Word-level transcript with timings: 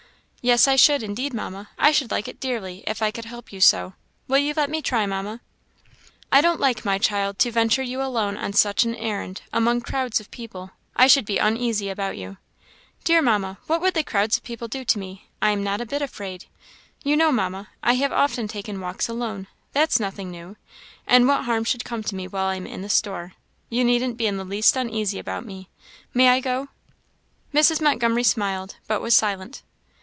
"Yes, 0.43 0.67
I 0.67 0.75
should; 0.75 1.03
indeed, 1.03 1.35
Mamma, 1.35 1.69
I 1.77 1.91
should 1.91 2.09
like 2.09 2.27
it 2.27 2.39
dearly, 2.39 2.83
if 2.87 2.99
I 3.03 3.11
could 3.11 3.25
help 3.25 3.53
you 3.53 3.61
so. 3.61 3.93
Will 4.27 4.39
you 4.39 4.55
let 4.57 4.71
me 4.71 4.81
try, 4.81 5.05
Mamma?" 5.05 5.39
"I 6.31 6.41
don't 6.41 6.59
like, 6.59 6.83
my 6.83 6.97
child, 6.97 7.37
to 7.37 7.51
venture 7.51 7.83
you 7.83 8.01
alone 8.01 8.37
on 8.37 8.51
such 8.53 8.83
an 8.83 8.95
errand, 8.95 9.43
among 9.53 9.81
crowds 9.81 10.19
of 10.19 10.31
people; 10.31 10.71
I 10.95 11.05
should 11.05 11.25
be 11.25 11.37
uneasy 11.37 11.91
about 11.91 12.17
you." 12.17 12.37
"Dear 13.03 13.21
Mamma, 13.21 13.59
what 13.67 13.81
would 13.81 13.93
the 13.93 14.03
crowds 14.03 14.35
of 14.35 14.41
people 14.43 14.67
do 14.67 14.83
to 14.83 14.97
me? 14.97 15.29
I 15.43 15.51
am 15.51 15.63
not 15.63 15.79
a 15.79 15.85
bit 15.85 16.01
afraid. 16.01 16.45
You 17.03 17.15
know, 17.15 17.31
Mamma, 17.31 17.67
I 17.83 17.93
have 17.93 18.11
often 18.11 18.47
taken 18.47 18.81
walks 18.81 19.07
alone 19.07 19.45
that's 19.73 19.99
nothing 19.99 20.31
new; 20.31 20.57
and 21.05 21.27
what 21.27 21.43
harm 21.45 21.65
should 21.65 21.85
come 21.85 22.01
to 22.01 22.15
me 22.15 22.27
while 22.27 22.47
I 22.47 22.55
am 22.55 22.65
in 22.65 22.81
the 22.81 22.89
store? 22.89 23.33
You 23.69 23.83
needn't 23.83 24.17
be 24.17 24.27
the 24.31 24.43
least 24.43 24.75
uneasy 24.75 25.19
about 25.19 25.45
me; 25.45 25.69
may 26.15 26.29
I 26.29 26.39
go?" 26.39 26.69
Mrs. 27.53 27.79
Montgomery 27.79 28.23
smiled, 28.23 28.77
but 28.87 29.01
was 29.03 29.15
silent. 29.15 29.61